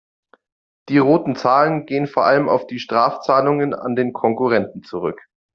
Die 0.89 0.97
roten 0.97 1.35
Zahlen 1.35 1.85
gehen 1.85 2.07
vor 2.07 2.25
allem 2.25 2.49
auf 2.49 2.65
die 2.65 2.79
Strafzahlungen 2.79 3.75
an 3.75 3.95
den 3.95 4.13
Konkurrenten 4.13 4.81
zurück. 4.81 5.21